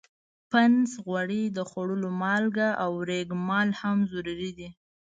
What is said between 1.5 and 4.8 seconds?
د خوړلو مالګه او ریګ مال هم ضروري دي.